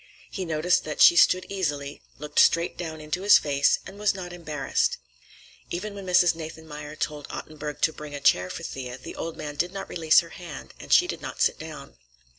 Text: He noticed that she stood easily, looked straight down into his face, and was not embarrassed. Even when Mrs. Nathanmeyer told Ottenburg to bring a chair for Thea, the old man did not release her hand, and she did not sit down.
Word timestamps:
He 0.31 0.45
noticed 0.45 0.83
that 0.83 0.99
she 0.99 1.15
stood 1.15 1.45
easily, 1.47 2.01
looked 2.17 2.39
straight 2.39 2.75
down 2.75 2.99
into 2.99 3.21
his 3.21 3.37
face, 3.37 3.77
and 3.85 3.99
was 3.99 4.15
not 4.15 4.33
embarrassed. 4.33 4.97
Even 5.69 5.93
when 5.93 6.07
Mrs. 6.07 6.33
Nathanmeyer 6.33 6.95
told 6.95 7.27
Ottenburg 7.29 7.81
to 7.81 7.93
bring 7.93 8.15
a 8.15 8.19
chair 8.19 8.49
for 8.49 8.63
Thea, 8.63 8.97
the 8.97 9.15
old 9.15 9.37
man 9.37 9.57
did 9.57 9.71
not 9.71 9.87
release 9.89 10.21
her 10.21 10.29
hand, 10.31 10.73
and 10.79 10.91
she 10.91 11.05
did 11.05 11.21
not 11.21 11.39
sit 11.39 11.59
down. 11.59 11.97